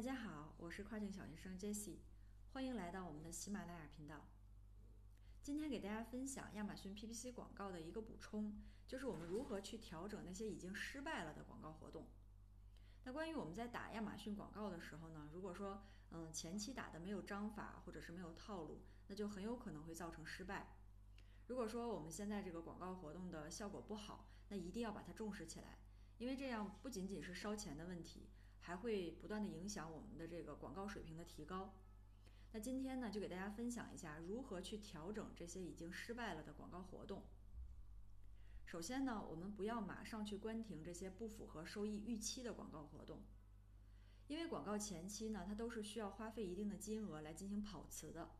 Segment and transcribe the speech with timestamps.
[0.00, 1.98] 大家好，我是跨境小学生 Jesse，
[2.54, 4.26] 欢迎来到我们的喜马拉雅频道。
[5.42, 12.08] 今天给大家分享亚马逊 PPC 广告的一个补充，就是我们如何去调整那些已经失败了的广告活动。
[13.04, 20.78] 那关于我们在打亚马逊广告的时候呢，如果说嗯前期打的没有章法或者是没有套路，那就很有可能会造成失败。
[21.46, 25.76] 如果说我们现在这个广告活动的效果不好，那一定要把它重视起来，
[26.16, 28.30] 因为这样不仅仅是烧钱的问题。
[28.60, 31.74] 还会不断的影响我们的这个广告水平的提高。
[32.52, 37.22] 那今天呢，就给大家分享一下如何去调整这些已经失败了的广告活动。
[38.66, 43.22] 首先呢，我们不要马上去关停这些不符合收益预期的广告活动，
[44.28, 48.30] 因为广告前期呢，它都是需要花费一定的金额来进行跑词的。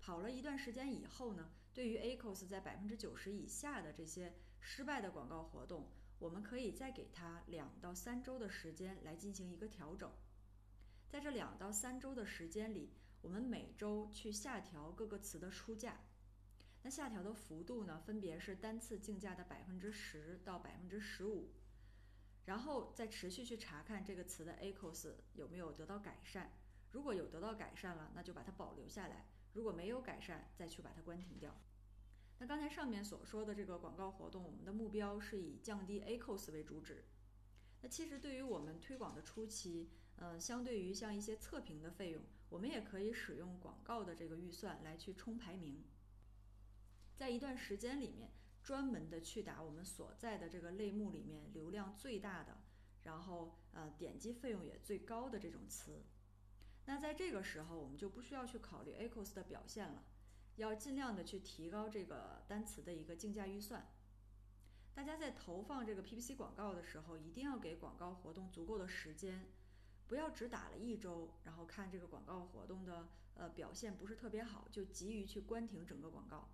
[0.00, 5.88] 跑了一段时间以后呢，对于 ACOS 在百分之九十以下的这些失败的广告活动。
[6.24, 10.10] 我们可以再给它两到三周的时间来进行一个调整，
[11.06, 16.00] 在这两到三周的时间里，我们每周去下调各个词的出价，
[16.82, 21.52] 那下调的幅度呢，分别是单次竞价的百分之十到百分之十五，
[22.46, 26.50] 然后再持续去查看这个词的 ACOS 有没有得到改善，
[26.90, 31.54] 如果有得到改善了，那就把它保留下来；如果没有改善，再去把它关停掉。
[32.38, 37.04] 那刚才上面所说的这个广告活动，我们的目标是以降低 ACOS 为主旨。
[37.80, 45.84] 那其实对于我们推广的初期，呃，相对于像一些测评的费用，我们也可以使用广告的这个预算来去冲排名，
[47.14, 48.32] 在一段时间里面，
[48.62, 52.58] 专门的去打我们所在的这个类目里面流量最大的，
[53.02, 56.02] 然后呃点击费用也最高的这种词。
[56.86, 60.04] 那在这个时候，我们就不需要去考虑 ACOS 的表现了。
[60.56, 63.86] 要尽量的去提高这个单词的一个竞价预算。
[64.94, 69.46] 大家在投放这个 PPC 广告的时候，一定要给广告活动足够的时间，
[70.06, 76.48] 不要只打了一周，然后看这个广告活动的呃表现不是特别好，就急于去关停整个广告。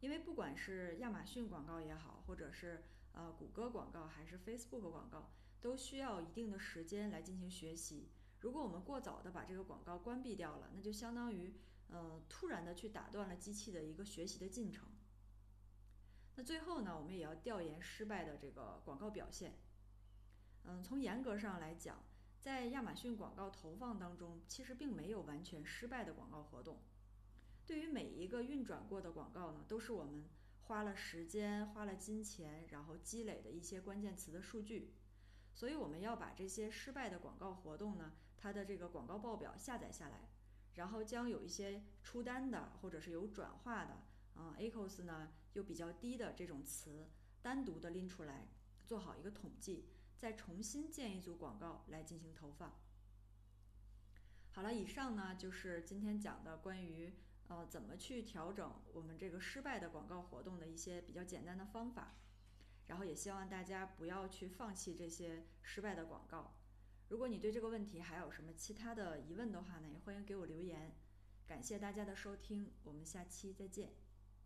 [0.00, 5.30] 因为不管是亚马逊广告也好，或者是呃谷歌广告还是 Facebook 广告，
[5.62, 8.10] 都需要一定的时间来进行学习。
[8.40, 11.54] 如果我们过早的把这个广告关闭掉了，那就相当于，
[11.88, 14.88] 呃，突然的去打断了机器的一个学习的进程。
[16.34, 19.56] 那最后呢，我们也要调研失败的这个广告表现。
[20.64, 22.02] 嗯，从严格上来讲，
[22.40, 26.82] 在亚马逊广告投放当中，其实并没有完全失败的广告活动。
[27.64, 30.24] 对于每一个运转过的广告呢，都是我们
[30.62, 34.92] 花了时间、花了金钱，然后积累的一些关键词的数据。
[35.54, 40.28] 所以我们要把这些失败的广告活动呢，它的这个广告报表下载下来，
[40.76, 44.02] 然后将有一些出单的或者是有转化的，
[44.36, 47.08] 嗯，ACOS 呢又比较低的这种词，
[47.42, 48.48] 单独的拎出来，
[48.86, 52.78] 做好一个统计，再重新建一组广告来进行投放。
[54.52, 57.12] 好了，以上呢就是今天讲的关于
[57.48, 62.14] 呃怎么去调整我们这个失败的广告活动的一些比较简单的方法。
[62.86, 66.54] 然后也希望大家不要去放弃这些失败的广告。
[67.08, 70.96] 如果你对这个问题还有什么其他的疑问的话呢，也欢迎给我留言。
[71.46, 73.92] 感谢大家的收听，我们下期再见。